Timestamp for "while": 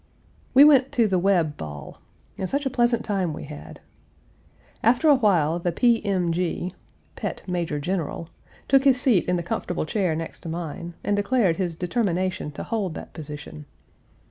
5.13-5.59